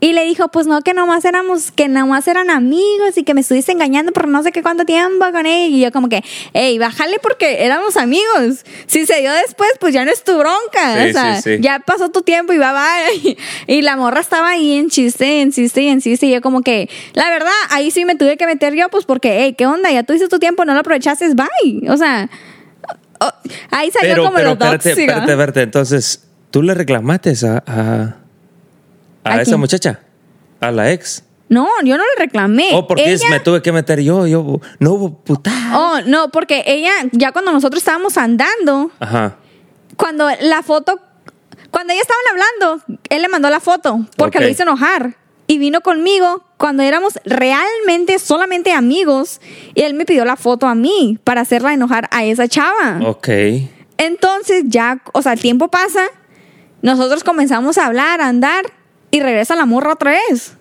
Y 0.00 0.12
le 0.12 0.24
dijo, 0.24 0.48
pues 0.48 0.66
no, 0.66 0.82
que 0.82 0.92
nomás 0.92 1.24
éramos, 1.24 1.70
que 1.70 1.88
nomás 1.88 2.28
eran 2.28 2.50
amigos 2.50 3.16
y 3.16 3.22
que 3.22 3.32
me 3.32 3.40
estuviste 3.40 3.72
engañando 3.72 4.12
por 4.12 4.28
no 4.28 4.42
sé 4.42 4.52
qué 4.52 4.62
cuánto 4.62 4.84
tiempo 4.84 5.24
con 5.32 5.46
ella. 5.46 5.76
Y 5.76 5.80
yo 5.80 5.92
como 5.92 6.08
que, 6.10 6.22
hey, 6.52 6.78
bájale 6.78 7.18
porque 7.20 7.64
éramos 7.64 7.96
amigos. 7.96 8.64
Si 8.86 9.06
se 9.06 9.20
dio 9.20 9.32
después, 9.32 9.70
pues 9.80 9.94
ya 9.94 10.04
no 10.04 10.10
es 10.10 10.22
tu 10.22 10.36
bronca. 10.36 11.04
Sí, 11.04 11.08
o 11.08 11.12
sea, 11.12 11.40
sí, 11.40 11.56
sí. 11.56 11.62
ya 11.62 11.78
pasó 11.78 12.10
tu 12.10 12.22
tiempo 12.22 12.52
y 12.52 12.58
va, 12.58 12.72
va. 12.72 12.88
Y, 13.14 13.38
y 13.66 13.82
la 13.82 13.96
morra 13.96 14.20
estaba 14.20 14.50
ahí 14.50 14.76
en 14.76 14.90
chiste, 14.90 15.40
en 15.40 15.52
chiste 15.52 15.82
y 15.82 15.88
en 15.88 16.00
chiste. 16.00 16.26
Y 16.26 16.32
yo 16.32 16.42
como 16.42 16.60
que, 16.60 16.90
la 17.14 17.30
verdad, 17.30 17.52
ahí 17.70 17.90
sí 17.90 18.04
me 18.04 18.14
tuve 18.16 18.36
que 18.36 18.46
meter 18.46 18.74
yo, 18.74 18.88
pues 18.90 19.06
porque, 19.06 19.38
hey, 19.40 19.54
¿qué 19.56 19.66
onda? 19.66 19.90
Ya 19.90 20.02
tuviste 20.02 20.28
tu 20.28 20.38
tiempo, 20.38 20.64
no 20.64 20.74
lo 20.74 20.80
aprovechaste, 20.80 21.32
bye. 21.34 21.88
O 21.88 21.96
sea, 21.96 22.28
oh, 23.20 23.32
ahí 23.70 23.90
salió 23.90 24.10
Pero, 24.10 24.24
como 24.24 24.36
pero, 24.36 24.48
lo 24.48 24.52
espérate, 24.54 24.90
tóxico. 24.90 25.00
espérate, 25.00 25.32
espérate. 25.32 25.62
Entonces, 25.62 26.24
¿tú 26.50 26.62
le 26.62 26.74
reclamaste 26.74 27.32
a, 27.46 27.62
a, 27.66 28.16
a 29.24 29.34
¿A 29.34 29.42
esa 29.42 29.56
muchacha? 29.56 30.00
A 30.60 30.70
la 30.70 30.92
ex. 30.92 31.24
No, 31.48 31.68
yo 31.84 31.96
no 31.98 32.04
le 32.04 32.24
reclamé. 32.24 32.70
¿O 32.72 32.86
porque 32.86 33.12
Ella- 33.12 33.28
me 33.30 33.40
tuve 33.40 33.60
que 33.62 33.70
meter 33.72 34.00
yo? 34.00 34.26
Yo, 34.26 34.60
no 34.78 34.92
hubo 34.92 35.14
puta. 35.14 35.50
Oh, 35.74 36.00
no, 36.06 36.30
porque 36.30 36.62
ella, 36.66 36.92
ya 37.12 37.32
cuando 37.32 37.52
nosotros 37.52 37.80
estábamos 37.82 38.16
andando, 38.16 38.90
Ajá. 38.98 39.36
cuando 39.96 40.28
la 40.40 40.62
foto, 40.62 41.00
cuando 41.70 41.92
ellos 41.92 42.06
estaban 42.08 42.24
hablando, 42.32 42.98
él 43.10 43.22
le 43.22 43.28
mandó 43.28 43.50
la 43.50 43.60
foto 43.60 44.06
porque 44.16 44.38
Ok. 44.38 44.44
lo 44.44 44.50
hizo 44.50 44.62
enojar. 44.62 45.16
Y 45.46 45.58
vino 45.58 45.82
conmigo 45.82 46.42
cuando 46.56 46.82
éramos 46.82 47.18
realmente 47.26 48.18
solamente 48.18 48.72
amigos. 48.72 49.42
Y 49.74 49.82
él 49.82 49.92
me 49.92 50.06
pidió 50.06 50.24
la 50.24 50.36
foto 50.36 50.66
a 50.66 50.74
mí 50.74 51.18
para 51.22 51.42
hacerla 51.42 51.74
enojar 51.74 52.08
a 52.10 52.24
esa 52.24 52.48
chava. 52.48 53.00
Ok. 53.04 53.28
Entonces 53.98 54.64
ya, 54.66 55.02
o 55.12 55.20
sea, 55.20 55.34
el 55.34 55.40
tiempo 55.40 55.68
pasa, 55.68 56.06
nosotros 56.80 57.22
comenzamos 57.24 57.76
a 57.76 57.84
hablar, 57.86 58.22
a 58.22 58.28
andar 58.28 58.64
y 59.14 59.20
regresa 59.20 59.54
la 59.54 59.64
morra 59.66 59.92
otra 59.92 60.10
vez. 60.12 60.54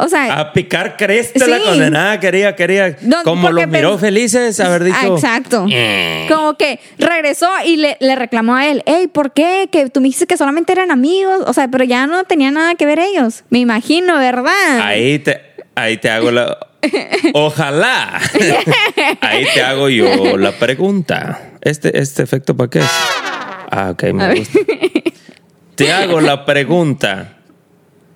O 0.00 0.06
sea, 0.08 0.38
A 0.38 0.52
picar 0.52 0.96
cresta 0.96 1.44
la 1.48 1.56
Sí. 1.58 1.62
condenada, 1.64 2.20
quería, 2.20 2.54
quería. 2.54 2.96
No, 3.02 3.24
como 3.24 3.50
los 3.50 3.66
miró 3.66 3.98
felices, 3.98 4.60
haber 4.60 4.84
dicho. 4.84 4.96
Ah, 5.00 5.06
exacto. 5.08 5.66
"Eh". 5.68 6.26
Como 6.28 6.54
que 6.56 6.78
regresó 6.98 7.48
y 7.66 7.78
le, 7.78 7.96
le 7.98 8.14
reclamó 8.14 8.54
a 8.54 8.68
él, 8.68 8.84
hey, 8.86 9.08
¿por 9.12 9.32
qué? 9.32 9.68
Que 9.72 9.90
tú 9.90 10.00
me 10.00 10.04
dijiste 10.06 10.28
que 10.28 10.36
solamente 10.36 10.70
eran 10.72 10.92
amigos, 10.92 11.40
o 11.48 11.52
sea, 11.52 11.66
pero 11.66 11.82
ya 11.82 12.06
no 12.06 12.22
tenía 12.22 12.52
nada 12.52 12.76
que 12.76 12.86
ver 12.86 13.00
ellos. 13.00 13.42
Me 13.50 13.58
imagino, 13.58 14.16
¿verdad? 14.18 14.80
Ahí 14.82 15.18
te, 15.18 15.40
ahí 15.74 15.96
te 15.96 16.10
hago 16.10 16.30
la. 16.30 16.56
Ojalá. 17.34 18.20
Ahí 19.20 19.46
te 19.52 19.62
hago 19.64 19.88
yo 19.88 20.36
la 20.36 20.52
pregunta. 20.52 21.40
¿Este, 21.60 21.98
este 21.98 22.22
efecto 22.22 22.56
para 22.56 22.70
qué 22.70 22.78
es? 22.78 22.84
Ah, 23.70 23.88
ok, 23.90 24.02
me 24.12 24.34
gusta. 24.36 24.58
Te 25.74 25.92
hago 25.92 26.20
la 26.20 26.44
pregunta. 26.44 27.34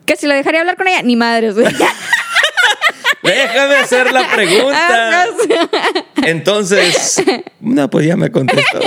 Que 0.06 0.16
si 0.16 0.26
lo 0.26 0.34
dejaría 0.34 0.60
hablar 0.60 0.76
con 0.76 0.88
ella, 0.88 1.02
ni 1.02 1.16
madre. 1.16 1.50
o 1.50 1.54
sea. 1.54 1.70
Déjame 3.22 3.76
hacer 3.76 4.10
la 4.12 4.28
pregunta. 4.34 5.26
Entonces, 6.24 7.22
no, 7.60 7.88
pues 7.88 8.06
ya 8.06 8.16
me 8.16 8.30
contestó. 8.30 8.80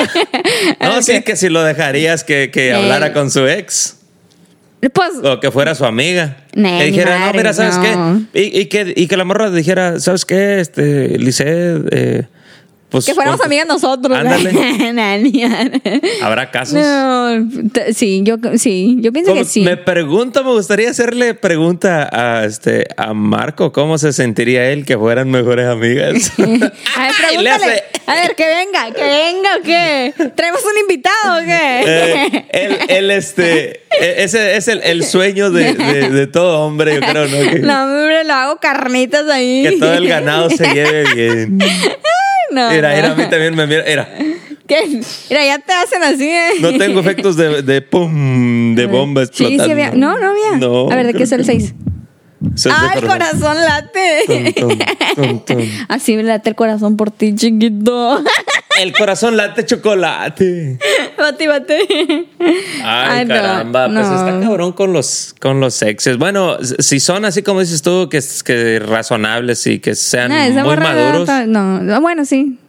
No, 0.82 1.02
sí, 1.02 1.22
que 1.22 1.36
si 1.38 1.48
lo 1.50 1.64
dejarías 1.64 2.24
que, 2.26 2.52
que 2.52 2.74
hablara 2.74 3.14
con 3.14 3.32
su 3.32 3.48
ex. 3.48 3.98
pues, 4.94 5.12
O 5.24 5.40
que 5.40 5.52
fuera 5.52 5.74
su 5.74 5.86
amiga. 5.86 6.38
Nee, 6.54 6.80
que 6.80 6.86
dijera, 6.88 7.28
no, 7.28 7.34
mira, 7.34 7.54
¿sabes 7.54 7.78
no. 7.78 8.26
qué? 8.34 8.42
Y, 8.42 8.60
y 8.62 8.66
que, 8.66 8.94
y 8.96 9.08
que 9.08 9.16
la 9.16 9.24
morra 9.24 9.50
dijera, 9.52 10.00
¿sabes 10.02 10.26
qué? 10.26 10.60
Este, 10.60 11.18
Lisset, 11.18 11.88
eh, 11.92 12.28
Pues, 12.96 13.06
que 13.06 13.14
fuéramos 13.14 13.42
amigas 13.42 13.68
nosotros. 13.68 14.18
Ándale. 14.18 14.52
¿Habrá 16.22 16.50
casos? 16.52 16.76
no, 16.76 17.48
sí, 17.94 18.22
yo, 18.24 18.38
sí, 18.58 18.98
yo 19.00 19.12
pienso 19.12 19.32
Como 19.32 19.42
que 19.44 19.50
sí. 19.50 19.62
Me 19.62 19.78
pregunto, 19.78 20.44
me 20.44 20.52
gustaría 20.52 20.90
hacerle 20.90 21.34
pregunta 21.34 22.10
a 22.12 22.46
este 22.46 22.88
a 22.98 23.14
Marco, 23.14 23.72
¿cómo 23.72 23.98
se 23.98 24.14
sentiría 24.14 24.70
él 24.72 24.86
que 24.86 24.98
fueran 24.98 25.30
mejores 25.30 25.68
amigas? 25.68 26.32
A 26.40 26.42
ver, 26.46 26.72
pregúntale. 27.28 27.84
A 28.08 28.14
ver, 28.16 28.36
que 28.36 28.46
venga, 28.46 28.92
que 28.92 29.04
venga 29.04 29.50
o 29.58 29.62
qué. 29.64 30.14
¿Traemos 30.36 30.62
un 30.64 30.78
invitado 30.80 31.38
o 31.38 31.46
qué? 31.46 31.84
Eh, 31.86 32.46
él, 32.52 32.78
él, 32.88 33.12
este, 33.12 33.82
e- 34.00 34.24
ese 34.24 34.56
es 34.58 34.68
el, 34.68 34.82
el 34.84 35.04
sueño 35.04 35.50
de, 35.52 35.74
de- 35.74 36.10
de 36.12 36.28
todo 36.28 36.60
hombre, 36.66 36.96
yo 36.96 37.02
creo, 37.02 37.28
¿no? 37.28 37.52
Que, 37.52 37.60
No, 37.60 37.84
hombre, 37.86 38.24
lo 38.24 38.34
hago 38.34 38.58
carnitas 38.60 39.28
ahí. 39.30 39.64
que 39.64 39.78
todo 39.78 39.94
el 39.96 40.08
ganado 40.08 40.50
se 40.52 40.66
lleve 40.74 41.14
bien. 41.16 41.60
No, 42.56 42.70
Mira, 42.72 42.90
no. 42.90 42.96
mira, 42.96 43.12
a 43.12 43.16
mí 43.16 43.24
también 43.30 43.56
me 43.56 43.68
mira, 43.68 43.84
mira, 43.88 44.10
¿Qué? 44.68 45.02
Mira, 45.30 45.46
ya 45.46 45.60
te 45.60 45.74
hacen 45.74 46.02
así, 46.04 46.28
¿eh? 46.28 46.52
no 46.62 46.76
tengo 46.78 47.00
efectos 47.02 47.36
de, 47.38 47.62
de 47.62 47.82
pum, 47.82 48.74
de 48.76 48.86
bomba 48.88 49.22
Sí, 49.26 49.30
explotando. 49.30 49.64
sí 49.66 49.72
había. 49.72 49.92
No, 49.92 50.18
no 50.18 50.30
había. 50.32 50.58
No, 50.58 50.90
A 50.90 50.96
ver, 50.96 51.08
¿de 51.08 51.14
qué 51.14 51.24
es 51.24 51.32
el 51.34 51.46
6? 51.46 51.64
Eso 51.64 51.74
es 52.56 52.64
de 52.64 52.72
¡Ah, 52.72 52.94
el 52.96 53.06
corazón. 53.08 53.58
late! 53.58 54.54
Tum, 54.54 54.70
tum, 54.70 54.80
tum, 55.16 55.40
tum. 55.46 55.66
Así 55.88 56.16
me 56.16 56.24
late 56.24 56.50
el 56.50 56.56
corazón 56.56 56.96
por 56.98 57.12
ti, 57.12 57.34
chiquito. 57.36 58.24
El 58.82 58.94
corazón 58.94 59.38
late 59.38 59.66
chocolate. 59.66 60.78
bate, 61.18 61.48
bate. 61.48 61.78
Ay, 62.40 63.20
Ay, 63.20 63.26
no, 63.26 63.36
caramba, 63.36 63.86
pues 63.86 64.08
no. 64.08 64.16
está 64.16 64.40
cabrón 64.42 64.74
con 64.74 64.94
los, 64.94 65.36
con 65.40 65.60
los 65.60 65.82
exes. 65.82 66.18
Bueno, 66.18 66.58
si 66.62 67.00
son 67.00 67.26
así 67.26 67.42
como 67.42 67.62
dices 67.62 67.82
tú, 67.82 68.10
que, 68.10 68.22
que 68.44 68.80
razonables 68.80 69.66
y 69.68 69.80
que 69.80 69.96
sean 69.96 70.30
No, 70.56 70.66
muy 70.66 70.78
maduros. 70.78 71.30
No, 71.48 71.80
no, 71.80 72.02
bueno, 72.02 72.26
sí. 72.26 72.60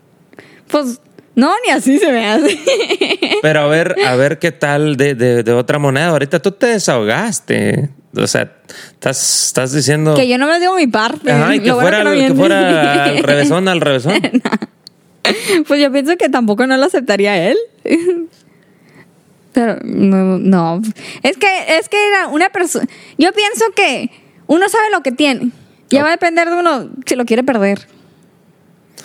Pues, 0.68 1.00
no, 1.34 1.52
ni 1.66 1.72
así 1.72 1.98
se 1.98 2.10
me 2.10 2.26
hace. 2.26 2.58
Pero 3.42 3.60
a 3.60 3.66
ver, 3.66 3.96
a 4.06 4.16
ver 4.16 4.38
qué 4.38 4.52
tal 4.52 4.96
de, 4.96 5.14
de, 5.14 5.42
de 5.42 5.52
otra 5.52 5.78
moneda. 5.78 6.08
Ahorita 6.08 6.40
tú 6.40 6.52
te 6.52 6.66
desahogaste. 6.66 7.90
O 8.16 8.26
sea, 8.26 8.50
estás, 8.92 9.46
estás 9.48 9.72
diciendo. 9.72 10.14
que 10.14 10.26
yo 10.26 10.38
no 10.38 10.46
me 10.46 10.58
digo 10.58 10.74
mi 10.74 10.86
parte. 10.86 11.30
Ajá, 11.30 11.54
y 11.54 11.60
que 11.60 11.72
bueno 11.72 11.88
fuera, 11.88 12.04
no 12.04 12.12
que 12.12 12.34
fuera 12.34 13.04
al 13.04 13.18
revésón, 13.22 13.68
al 13.68 13.80
revésón. 13.80 14.14
Pues 15.66 15.80
yo 15.80 15.90
pienso 15.92 16.16
que 16.16 16.28
tampoco 16.28 16.66
no 16.66 16.76
lo 16.76 16.84
aceptaría 16.86 17.50
él. 17.50 17.56
Pero 19.52 19.78
no, 19.84 20.38
no. 20.38 20.82
Es 21.22 21.36
que, 21.38 21.78
es 21.78 21.88
que 21.88 22.06
era 22.08 22.28
una 22.28 22.50
persona. 22.50 22.86
Yo 23.16 23.32
pienso 23.32 23.64
que 23.74 24.10
uno 24.46 24.68
sabe 24.68 24.84
lo 24.92 25.02
que 25.02 25.12
tiene. 25.12 25.50
Ya 25.88 26.02
va 26.02 26.08
a 26.08 26.12
depender 26.12 26.50
de 26.50 26.56
uno 26.56 26.90
si 27.06 27.14
lo 27.16 27.24
quiere 27.24 27.42
perder. 27.42 27.86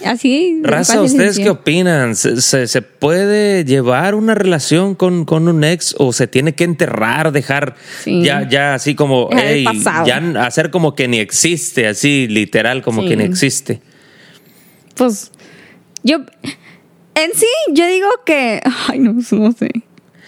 Así. 0.04 0.60
Raza, 0.64 1.00
¿ustedes 1.02 1.38
qué 1.38 1.52
opinan? 1.52 2.16
¿Se, 2.16 2.42
se, 2.42 2.66
se 2.68 2.82
puede 2.82 3.64
llevar 3.66 4.16
una 4.16 4.34
relación 4.34 4.96
con, 4.96 5.26
con 5.26 5.48
un 5.48 5.64
ex 5.64 5.94
o 6.00 6.12
se 6.12 6.26
tiene 6.28 6.56
que 6.56 6.64
enterrar, 6.64 7.32
dejar 7.32 7.76
Sí. 8.04 8.24
ya, 8.24 8.48
ya 8.50 8.74
así 8.74 8.96
como, 8.96 9.28
Dejar 9.30 9.46
el 9.46 9.54
"Ey", 9.58 9.64
pasado. 9.64 10.06
ya 10.08 10.18
hacer 10.44 10.72
como 10.72 10.96
que 10.96 11.08
ni 11.08 11.20
existe, 11.20 11.88
así 11.88 12.28
literal 12.28 12.82
como 12.82 13.04
Sí. 13.04 13.10
que 13.10 13.16
ni 13.18 13.24
existe? 13.26 13.80
Pues. 14.96 15.32
Yo. 16.04 16.18
En 17.16 17.32
sí, 17.34 17.48
yo 17.74 17.86
digo 17.88 18.08
que. 18.26 18.62
Ay, 18.88 19.00
no, 19.00 19.14
no 19.32 19.52
sé. 19.52 19.70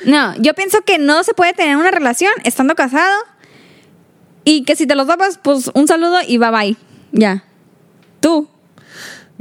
No, 0.06 0.34
yo 0.38 0.54
pienso 0.54 0.82
que 0.82 0.98
no 1.00 1.24
se 1.24 1.34
puede 1.34 1.54
tener 1.54 1.78
una 1.78 1.92
relación 1.92 2.32
estando 2.44 2.76
casado. 2.76 3.16
Y 4.46 4.64
que 4.66 4.76
si 4.76 4.86
te 4.86 4.96
los 4.96 5.08
topas, 5.08 5.40
pues 5.42 5.72
un 5.74 5.88
saludo 5.88 6.18
y 6.28 6.38
bye 6.38 6.52
bye. 6.52 6.78
Ya. 7.14 7.44
Tú. 8.20 8.50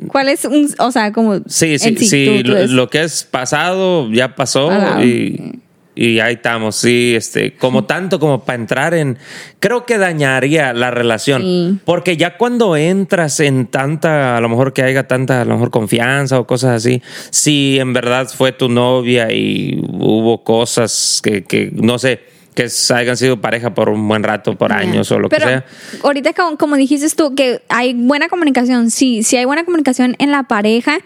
¿Cuál 0.09 0.29
es 0.29 0.45
un. 0.45 0.69
O 0.79 0.91
sea, 0.93 1.13
como. 1.13 1.41
Sí, 1.47 1.79
sí, 1.79 1.97
sí, 1.97 2.25
tú- 2.27 2.43
tú 2.45 2.53
lo, 2.53 2.67
lo 2.67 2.91
que 2.91 3.03
es 3.03 3.25
pasado 3.25 4.11
ya 4.11 4.35
pasó 4.37 4.71
y, 5.03 5.61
y 5.95 6.21
ahí 6.21 6.35
estamos, 6.35 6.77
sí, 6.77 7.15
este, 7.15 7.55
como 7.55 7.85
tanto 7.87 8.19
como 8.19 8.45
para 8.45 8.59
entrar 8.59 8.95
en, 8.95 9.19
creo 9.61 9.85
que 9.85 9.99
dañaría 9.99 10.73
la 10.73 10.91
relación, 10.91 11.43
Sí. 11.43 11.79
porque 11.85 12.17
ya 12.17 12.37
cuando 12.37 12.77
entras 12.77 13.41
en 13.41 13.67
tanta, 13.67 14.37
a 14.37 14.41
lo 14.41 14.49
mejor 14.49 14.73
que 14.73 14.83
haya 14.83 15.07
tanta, 15.07 15.43
a 15.43 15.45
lo 15.45 15.55
mejor 15.55 15.71
confianza 15.71 16.39
o 16.41 16.47
cosas 16.47 16.77
así, 16.77 17.03
si 17.31 17.79
en 17.79 17.93
verdad 17.93 18.29
fue 18.29 18.53
tu 18.53 18.69
novia 18.69 19.33
y 19.33 19.81
hubo 19.83 20.43
cosas 20.45 21.21
que, 21.23 21.45
que 21.45 21.71
no 21.73 21.99
sé, 21.99 22.21
que 22.55 22.69
hayan 22.95 23.17
sido 23.17 23.41
pareja 23.41 23.73
por 23.73 23.89
un 23.89 24.07
buen 24.07 24.23
rato, 24.23 24.57
por 24.57 24.73
años 24.75 25.11
o 25.11 25.19
lo 25.19 25.29
Pero 25.31 25.47
que 25.47 25.53
sea. 25.53 25.65
ahorita 26.03 26.35
como, 26.35 26.59
como 26.59 26.77
dijiste 26.77 27.09
tú, 27.17 27.35
que 27.35 27.63
hay 27.71 27.95
buena 27.95 28.29
comunicación, 28.29 28.91
sí, 28.91 29.23
sí 29.23 29.37
hay 29.39 29.47
buena 29.47 29.65
comunicación 29.65 30.17
en 30.19 30.31
la 30.31 30.43
pareja, 30.43 30.99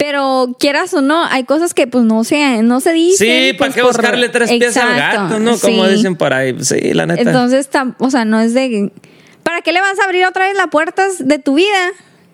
pero 0.00 0.56
quieras 0.58 0.94
o 0.94 1.02
no, 1.02 1.26
hay 1.26 1.44
cosas 1.44 1.74
que 1.74 1.86
pues 1.86 2.04
no 2.04 2.24
se, 2.24 2.62
no 2.62 2.80
se 2.80 2.94
dicen. 2.94 3.28
Sí, 3.28 3.52
¿para 3.52 3.66
pues, 3.68 3.74
qué 3.74 3.82
por- 3.82 3.92
buscarle 3.92 4.30
tres 4.30 4.50
pies 4.50 4.74
al 4.78 4.96
gato, 4.96 5.38
no? 5.38 5.58
Como 5.58 5.84
sí. 5.84 5.90
dicen 5.92 6.16
por 6.16 6.32
ahí. 6.32 6.56
Sí, 6.64 6.94
la 6.94 7.04
neta. 7.04 7.20
Entonces, 7.20 7.68
o 7.98 8.10
sea, 8.10 8.24
no 8.24 8.40
es 8.40 8.54
de... 8.54 8.90
¿Para 9.42 9.60
qué 9.60 9.74
le 9.74 9.82
vas 9.82 9.98
a 10.00 10.04
abrir 10.04 10.24
otra 10.24 10.46
vez 10.46 10.56
las 10.56 10.68
puertas 10.68 11.28
de 11.28 11.38
tu 11.38 11.52
vida 11.56 11.90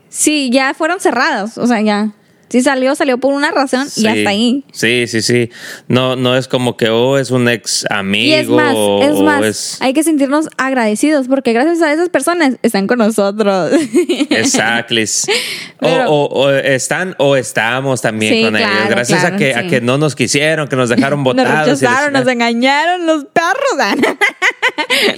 si 0.08 0.48
ya 0.50 0.74
fueron 0.74 1.00
cerradas? 1.00 1.58
O 1.58 1.66
sea, 1.66 1.80
ya. 1.80 2.12
Si 2.48 2.62
salió, 2.62 2.94
salió 2.94 3.18
por 3.18 3.34
una 3.34 3.50
razón 3.50 3.86
y 3.86 3.90
Sí, 4.02 4.06
hasta 4.06 4.30
ahí. 4.30 4.64
Sí, 4.72 5.06
sí, 5.08 5.20
sí. 5.20 5.50
No, 5.88 6.14
no 6.16 6.36
es 6.36 6.46
como 6.46 6.76
que, 6.76 6.88
oh, 6.90 7.18
es 7.18 7.30
un 7.32 7.48
ex 7.48 7.84
amigo. 7.90 8.26
Y 8.28 8.34
es 8.34 8.48
más, 8.48 8.70
es 8.70 8.76
o 9.18 9.22
más, 9.24 9.44
es- 9.44 9.76
hay 9.80 9.92
que 9.92 10.02
sentirnos 10.04 10.48
agradecidos 10.56 11.26
porque 11.28 11.52
gracias 11.52 11.82
a 11.82 11.92
esas 11.92 12.08
personas 12.08 12.54
están 12.62 12.86
con 12.86 12.98
nosotros. 12.98 13.72
Exactlis. 14.30 15.26
O, 15.28 15.80
Pero- 15.80 16.10
o- 16.10 16.44
o 16.46 16.50
están 16.50 17.14
o 17.18 17.36
estamos 17.36 18.00
también 18.00 18.34
Sí, 18.34 18.42
con 18.44 18.56
ellos. 18.56 18.70
claro, 18.70 18.90
Gracias 18.90 19.18
a, 19.24 19.28
claro, 19.30 19.38
que, 19.38 19.54
a 19.54 19.62
sí. 19.62 19.68
que 19.68 19.80
no 19.80 19.98
nos 19.98 20.14
quisieron, 20.14 20.68
que 20.68 20.76
nos 20.76 20.88
dejaron 20.88 21.18
nos 21.24 21.24
botados. 21.24 21.48
y 21.50 21.50
la 21.50 21.64
rechazaron, 21.90 22.12
nos 22.12 22.22
chingada. 22.22 22.32
engañaron 22.32 23.06
los 23.06 23.24
perros. 23.24 24.16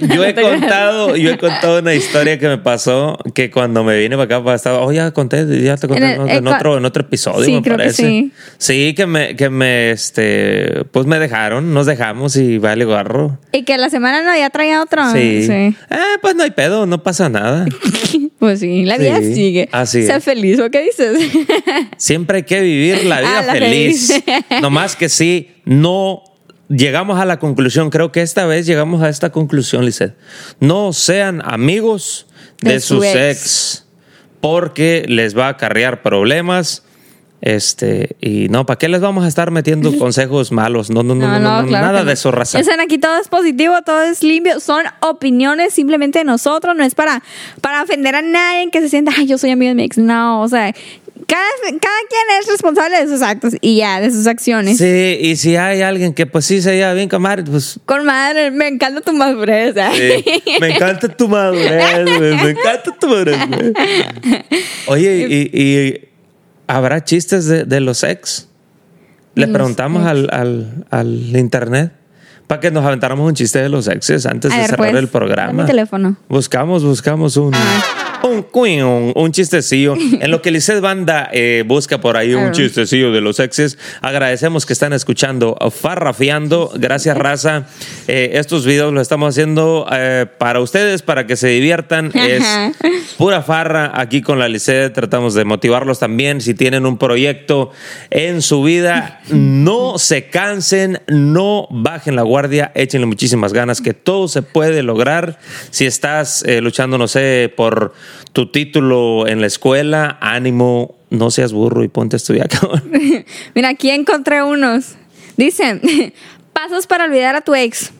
Yo 0.13 0.23
he 0.23 0.33
contado, 0.33 1.15
yo 1.15 1.31
he 1.31 1.37
contado 1.37 1.79
una 1.79 1.93
historia 1.93 2.39
que 2.39 2.47
me 2.47 2.57
pasó 2.57 3.17
que 3.33 3.51
cuando 3.51 3.83
me 3.83 3.97
vine 3.99 4.15
para 4.15 4.23
acá 4.25 4.43
para 4.43 4.55
estaba, 4.55 4.79
oh, 4.81 4.91
ya 4.91 5.11
conté, 5.11 5.45
ya 5.63 5.75
te 5.77 5.87
conté 5.87 6.03
En 6.13 6.21
el- 6.21 6.29
en, 6.29 6.29
eh, 6.29 6.41
cua- 6.49 6.55
otro, 6.55 6.77
en 6.77 6.85
otro 6.85 7.01
episodio, 7.03 7.18
Sí, 7.45 7.51
me 7.53 7.61
creo 7.61 7.77
que 7.77 7.83
parece. 7.83 8.03
sí. 8.03 8.31
Sí, 8.57 8.93
que 8.95 9.05
me, 9.05 9.35
que 9.35 9.49
me, 9.49 9.91
este, 9.91 10.83
pues 10.91 11.05
me 11.05 11.19
dejaron, 11.19 11.73
nos 11.73 11.85
dejamos 11.85 12.35
y 12.35 12.57
vale 12.57 12.85
gorro. 12.85 13.37
y 13.51 13.63
que 13.63 13.77
la 13.77 13.89
semana 13.89 14.23
no 14.23 14.35
ya 14.37 14.49
traía 14.49 14.81
otro. 14.81 15.11
Sí. 15.13 15.43
Sí. 15.45 15.75
Ah, 15.89 16.15
pues 16.21 16.35
no 16.35 16.43
hay 16.43 16.51
pedo, 16.51 16.85
no 16.85 17.03
pasa 17.03 17.29
nada. 17.29 17.65
Pues 18.39 18.61
sí, 18.61 18.85
la 18.85 18.97
vida 18.97 19.17
Sí, 19.19 19.35
sigue. 19.35 19.67
así 19.73 20.01
Sé 20.05 20.15
es. 20.15 20.23
feliz, 20.23 20.59
¿o 20.61 20.71
qué 20.71 20.81
dices? 20.81 21.19
Siempre 21.97 22.37
hay 22.37 22.43
que 22.43 22.61
vivir 22.61 23.03
la 23.03 23.19
vida 23.19 23.39
Ah, 23.39 23.41
la 23.41 23.51
feliz. 23.53 24.07
feliz. 24.23 24.61
Nomás 24.61 24.95
que 24.95 25.09
sí, 25.09 25.49
no 25.65 26.23
llegamos 26.69 27.19
a 27.19 27.25
la 27.25 27.37
conclusión. 27.37 27.89
Creo 27.89 28.13
que 28.13 28.21
esta 28.21 28.45
vez 28.45 28.65
llegamos 28.65 29.01
a 29.03 29.09
esta 29.09 29.31
conclusión, 29.33 29.83
Lizeth. 29.85 30.15
No 30.61 30.93
sean 30.93 31.41
amigos 31.43 32.27
de, 32.61 32.73
De 32.75 32.79
su 32.79 32.95
sus 32.95 33.05
ex. 33.07 33.17
ex. 33.17 33.85
porque 34.39 35.03
les 35.09 35.37
va 35.37 35.47
a 35.47 35.49
acarrear 35.49 36.01
problemas. 36.01 36.85
Este, 37.41 38.17
y 38.19 38.49
no, 38.49 38.65
¿para 38.65 38.77
qué 38.77 38.89
les 38.89 38.99
vamos 38.99 39.23
a 39.23 39.27
estar 39.27 39.51
metiendo 39.51 39.97
consejos 39.99 40.51
malos? 40.51 40.89
No, 40.89 41.03
no, 41.03 41.15
no, 41.15 41.27
no, 41.27 41.39
no, 41.39 41.61
no, 41.61 41.67
claro 41.67 41.87
nada 41.87 42.03
de 42.03 42.13
eso, 42.13 42.31
raza. 42.31 42.59
Están 42.59 42.79
aquí 42.79 42.97
todo 42.97 43.17
es 43.19 43.27
positivo, 43.27 43.75
todo 43.85 44.03
es 44.03 44.23
limpio, 44.23 44.59
son 44.59 44.85
opiniones 45.01 45.73
simplemente 45.73 46.19
de 46.19 46.25
nosotros, 46.25 46.75
no 46.75 46.83
es 46.83 46.95
para, 46.95 47.23
para 47.61 47.83
ofender 47.83 48.15
a 48.15 48.21
nadie 48.21 48.69
que 48.71 48.81
se 48.81 48.89
sienta, 48.89 49.11
ay, 49.15 49.27
yo 49.27 49.37
soy 49.37 49.51
amigo 49.51 49.69
de 49.69 49.75
mi 49.75 49.83
ex. 49.83 49.97
No, 49.97 50.41
o 50.41 50.49
sea, 50.49 50.73
cada, 51.27 51.43
cada 51.63 51.99
quien 52.09 52.39
es 52.41 52.47
responsable 52.47 52.99
de 52.99 53.07
sus 53.07 53.21
actos 53.21 53.53
y 53.61 53.77
ya, 53.77 54.01
de 54.01 54.11
sus 54.11 54.27
acciones. 54.27 54.77
Sí, 54.77 55.17
y 55.21 55.35
si 55.35 55.55
hay 55.55 55.81
alguien 55.81 56.13
que 56.13 56.25
pues 56.25 56.45
sí 56.45 56.61
se 56.61 56.75
lleva 56.75 56.93
bien, 56.93 57.07
comadre, 57.07 57.43
pues 57.43 57.79
Con 57.85 58.05
madre, 58.05 58.51
me 58.51 58.67
encanta 58.67 59.01
tu 59.01 59.13
madurez. 59.13 59.75
Sí. 59.93 60.41
Me 60.59 60.75
encanta 60.75 61.07
tu 61.07 61.27
madurez, 61.27 62.17
güey. 62.17 62.35
Me 62.35 62.49
encanta 62.49 62.95
tu 62.99 63.07
madurez, 63.07 63.37
güey. 63.47 63.73
Oye, 64.87 65.27
¿y, 65.29 65.49
y 65.53 66.08
habrá 66.69 67.03
chistes 67.03 67.45
de, 67.47 67.65
de 67.65 67.79
los 67.81 68.03
ex? 68.03 68.47
Le 69.35 69.47
Los 69.47 69.53
preguntamos 69.53 70.01
ex. 70.03 70.09
al, 70.11 70.29
al, 70.31 70.85
al 70.89 71.07
internet 71.37 71.93
para 72.47 72.61
que 72.61 72.71
nos 72.71 72.83
aventáramos 72.83 73.27
un 73.27 73.35
chiste 73.35 73.59
de 73.61 73.69
los 73.69 73.87
exes 73.87 74.25
antes 74.25 74.51
A 74.51 74.55
de 74.55 74.61
ver, 74.61 74.69
cerrar 74.71 74.89
pues, 74.91 75.03
el 75.03 75.07
programa. 75.07 75.63
mi 75.63 75.67
teléfono. 75.67 76.17
Buscamos, 76.29 76.83
buscamos 76.83 77.37
un, 77.37 77.53
un, 78.23 78.45
un, 78.53 79.13
un 79.15 79.31
chistecillo. 79.31 79.95
En 79.95 80.31
lo 80.31 80.41
que 80.41 80.51
Lizeth 80.51 80.81
Banda 80.81 81.29
eh, 81.31 81.63
busca 81.65 81.99
por 81.99 82.17
ahí 82.17 82.33
un 82.33 82.51
chistecillo 82.51 83.11
de 83.11 83.21
los 83.21 83.39
exes, 83.39 83.77
agradecemos 84.01 84.65
que 84.65 84.73
están 84.73 84.93
escuchando 84.93 85.57
Farrafiando. 85.71 86.71
Gracias, 86.75 87.17
raza. 87.17 87.67
Eh, 88.07 88.31
estos 88.33 88.65
videos 88.65 88.93
los 88.93 89.01
estamos 89.01 89.35
haciendo 89.35 89.87
eh, 89.91 90.25
para 90.37 90.59
ustedes, 90.59 91.01
para 91.01 91.25
que 91.27 91.35
se 91.35 91.47
diviertan. 91.47 92.11
Es 92.13 92.43
pura 93.17 93.41
farra 93.41 93.91
aquí 93.93 94.21
con 94.21 94.39
la 94.39 94.47
Lizeth. 94.47 94.93
Tratamos 94.93 95.33
de 95.33 95.45
motivarlos 95.45 95.99
también. 95.99 96.41
Si 96.41 96.53
tienen 96.53 96.85
un 96.85 96.97
proyecto 96.97 97.71
en 98.09 98.41
su 98.41 98.63
vida, 98.63 99.21
no 99.29 99.97
se 99.97 100.27
cansen, 100.27 101.01
no 101.07 101.67
bajen 101.69 102.15
la 102.15 102.23
guardia, 102.23 102.71
échenle 102.75 103.07
muchísimas 103.07 103.53
ganas, 103.53 103.81
que 103.81 103.93
todo 103.93 104.27
se 104.27 104.41
puede 104.41 104.83
lograr. 104.83 105.39
Si 105.71 105.85
estás 105.85 106.43
luchando, 106.61 106.97
no 106.97 107.07
sé, 107.07 107.51
por 107.55 107.93
tu 108.33 108.51
título 108.51 109.27
en 109.27 109.41
la 109.41 109.47
escuela, 109.47 110.17
ánimo. 110.21 110.95
no 111.09 111.31
seas 111.31 111.53
burro 111.53 111.83
y 111.83 111.87
ponte 111.87 112.15
a 112.15 112.17
estudiar, 112.17 112.49
cabrón. 112.59 112.91
Mira, 113.55 113.69
aquí 113.69 113.89
encontré 113.89 114.43
unos. 114.43 114.95
Dicen, 115.37 115.81
pasos 116.53 116.87
para 116.87 117.05
olvidar 117.05 117.35
a 117.35 117.41
tu 117.41 117.55
ex. 117.55 117.91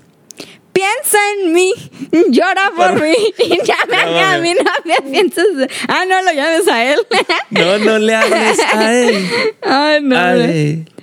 Piensa 0.72 1.18
en 1.34 1.52
mí, 1.52 1.74
llora 2.30 2.72
por 2.76 3.02
mí 3.02 3.16
y 3.40 3.58
llámame 3.66 4.22
a 4.22 4.38
mi 4.38 4.54
novia. 4.54 5.12
Piensas, 5.12 5.46
ah, 5.88 6.06
no 6.08 6.22
lo 6.22 6.32
llames 6.32 6.68
a 6.70 6.86
él. 6.86 7.00
No, 7.50 7.78
no 7.80 8.00
le 8.00 8.16
hables 8.16 8.60
a 8.74 8.94
él. 8.94 9.30
Ay, 9.62 10.02
no. 10.02 10.16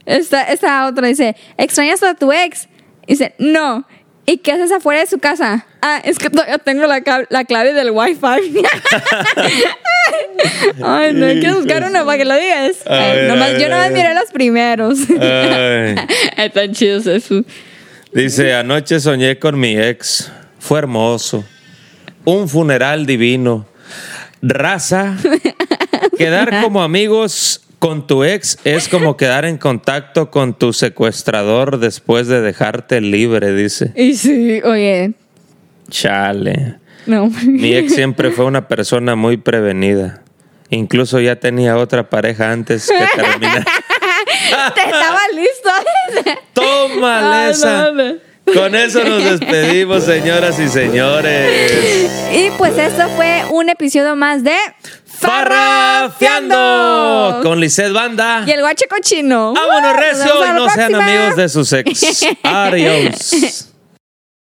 Esta, 0.06 0.44
esta 0.44 0.86
otra 0.86 1.08
dice, 1.08 1.36
¿extrañas 1.58 2.02
a 2.04 2.14
tu 2.14 2.32
ex? 2.32 2.68
Dice, 3.06 3.34
no. 3.38 3.86
¿Y 4.28 4.38
qué 4.38 4.52
haces 4.52 4.72
afuera 4.72 5.00
de 5.00 5.06
su 5.06 5.18
casa? 5.18 5.64
Ah, 5.80 6.00
es 6.04 6.18
que 6.18 6.28
todavía 6.30 6.58
tengo 6.58 6.86
la, 6.86 7.00
la 7.30 7.44
clave 7.44 7.72
del 7.72 7.90
wifi. 7.92 8.18
Ay, 10.82 11.12
no, 11.14 11.26
hay 11.26 11.40
que 11.40 11.52
buscar 11.52 11.84
una 11.84 12.04
para 12.04 12.18
que 12.18 12.24
lo 12.24 12.34
digas. 12.36 12.76
Ay, 12.86 13.16
ver, 13.16 13.30
nomás- 13.30 13.48
a 13.48 13.52
ver, 13.52 13.60
yo 13.60 13.68
nomás 13.68 13.90
miré 13.92 14.14
los 14.14 14.30
primeros. 14.32 14.98
Ay. 15.20 15.94
Están 16.44 16.72
chidos 16.72 17.06
eso. 17.06 17.42
Dice, 18.12 18.54
anoche 18.54 19.00
soñé 19.00 19.38
con 19.38 19.58
mi 19.58 19.76
ex. 19.78 20.30
Fue 20.58 20.78
hermoso. 20.80 21.44
Un 22.24 22.48
funeral 22.48 23.06
divino. 23.06 23.66
Raza. 24.42 25.16
Quedar 26.18 26.60
como 26.62 26.82
amigos 26.82 27.62
con 27.86 28.04
tu 28.04 28.24
ex 28.24 28.58
es 28.64 28.88
como 28.88 29.16
quedar 29.16 29.44
en 29.44 29.58
contacto 29.58 30.28
con 30.28 30.54
tu 30.54 30.72
secuestrador 30.72 31.78
después 31.78 32.26
de 32.26 32.40
dejarte 32.40 33.00
libre, 33.00 33.52
dice. 33.54 33.92
Y 33.94 34.16
sí, 34.16 34.60
oye, 34.64 35.12
Chale. 35.88 36.78
no. 37.06 37.30
Mi 37.44 37.76
ex 37.76 37.94
siempre 37.94 38.32
fue 38.32 38.44
una 38.44 38.66
persona 38.66 39.14
muy 39.14 39.36
prevenida. 39.36 40.22
Incluso 40.68 41.20
ya 41.20 41.36
tenía 41.36 41.76
otra 41.76 42.10
pareja 42.10 42.50
antes 42.50 42.88
que 42.88 43.06
terminar. 43.22 43.64
Te 44.74 44.80
estaba 44.80 45.20
listo. 45.32 46.32
¡Tómale 46.54 47.50
esa! 47.52 47.92
no, 47.92 47.92
no. 47.92 48.14
Con 48.54 48.74
eso 48.74 49.04
nos 49.04 49.22
despedimos, 49.24 50.04
señoras 50.04 50.58
y 50.58 50.68
señores. 50.68 52.10
Y 52.32 52.50
pues 52.56 52.78
esto 52.78 53.08
fue 53.16 53.44
un 53.50 53.68
episodio 53.68 54.16
más 54.16 54.42
de 54.44 54.56
Farrafiando 55.18 57.40
con 57.42 57.60
Lisset 57.60 57.92
Banda. 57.92 58.44
Y 58.46 58.52
el 58.52 58.60
guache 58.60 58.86
cochino. 58.88 59.52
Vámonos 59.54 59.92
Nos 59.92 60.00
recio 60.00 60.46
y 60.46 60.50
no 60.52 60.70
sean 60.70 60.94
amigos 60.94 61.34
de 61.36 61.48
sus 61.48 61.72
ex. 61.72 62.26
Adiós. 62.42 63.72